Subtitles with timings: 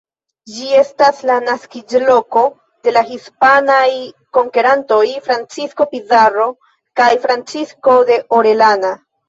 [0.51, 2.41] Ĝi estas la naskiĝloko
[2.87, 3.85] de la hispanaj
[4.39, 6.51] konkerantoj Francisco Pizarro
[7.03, 8.95] kaj Francisco de Orellana.